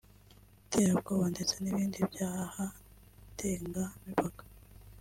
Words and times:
iterabwoba 0.63 1.25
ndetse 1.33 1.55
n’ibindi 1.59 1.99
byaha 2.11 2.63
ndenga-mipaka 3.31 4.43